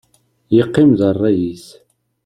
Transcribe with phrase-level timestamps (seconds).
[0.55, 1.65] Yeqqim d rray-is.